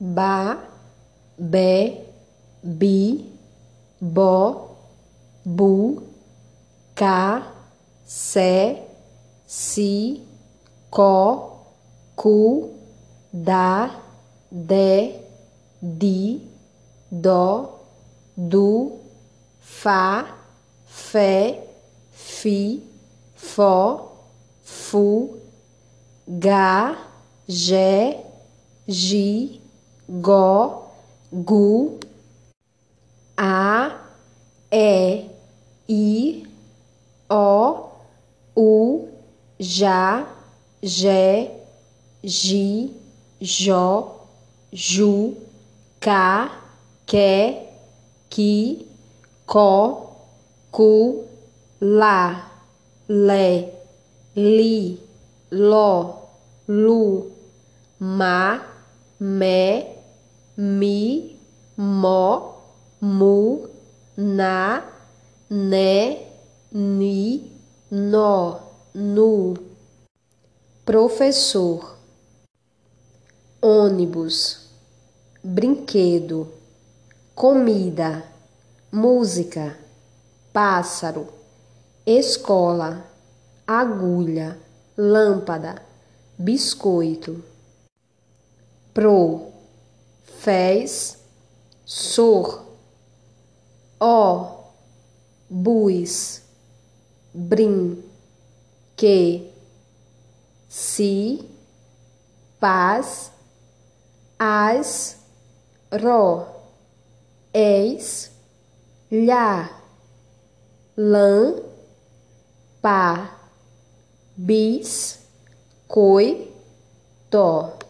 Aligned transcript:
ba, 0.00 0.58
be, 1.38 2.00
bi, 2.62 3.24
bo, 4.00 4.76
bu, 5.44 6.02
ca, 6.94 7.52
se, 8.04 8.76
si, 9.46 10.22
co, 10.90 11.62
cu, 12.14 12.70
da, 13.32 13.90
de, 14.50 15.14
di, 15.80 16.42
do, 17.10 17.68
do, 18.36 18.98
fa, 19.60 20.26
fé, 20.86 21.62
fi, 22.10 22.82
fó, 23.34 24.12
fu, 24.62 25.38
ga, 26.28 26.96
gé, 27.46 28.18
gi, 28.86 29.65
go, 30.08 30.84
gu, 31.32 31.98
a, 33.36 34.00
é, 34.70 35.24
i, 35.88 36.46
o, 37.28 37.90
u, 38.54 39.08
já, 39.58 40.26
jé, 40.82 41.50
gi, 42.22 42.94
jó, 43.40 44.20
ju, 44.72 45.34
cá, 46.00 46.62
que, 47.04 47.66
que, 48.30 48.86
có, 49.44 50.12
cu, 50.70 51.24
lá, 51.80 52.50
lé, 53.08 53.72
li, 54.36 55.00
ló, 55.50 56.28
lu, 56.68 57.30
má, 57.98 58.62
mé, 59.18 59.95
mi, 60.56 61.38
mó, 61.76 62.62
mu, 63.00 63.68
na, 64.16 64.84
né, 65.50 66.26
ni, 66.72 67.52
nó, 67.90 68.60
nu. 68.94 69.54
Professor, 70.84 71.98
ônibus, 73.60 74.70
brinquedo, 75.42 76.52
comida, 77.34 78.24
música, 78.90 79.76
pássaro, 80.52 81.28
escola, 82.06 83.04
agulha, 83.66 84.58
lâmpada, 84.96 85.82
biscoito. 86.38 87.44
Pro, 88.94 89.55
fez, 90.46 91.18
sor, 91.84 92.64
ó, 93.98 94.70
bus, 95.50 96.40
brim, 97.34 98.00
que, 98.94 99.52
si, 100.68 101.50
paz, 102.60 103.32
as, 104.38 105.16
ro, 105.90 106.46
eis, 107.52 108.30
lhá, 109.10 109.82
lã, 110.96 111.60
pá, 112.80 113.36
bis, 114.36 115.18
coi, 115.88 116.52
to. 117.28 117.85